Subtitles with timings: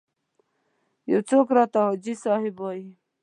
[1.11, 2.87] یو څوک راته حاجي صاحب وایي.